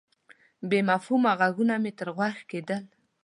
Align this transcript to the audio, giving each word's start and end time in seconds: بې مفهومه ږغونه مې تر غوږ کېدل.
بې 0.69 0.79
مفهومه 0.89 1.31
ږغونه 1.39 1.75
مې 1.83 1.91
تر 1.97 2.07
غوږ 2.15 2.37
کېدل. 2.49 2.83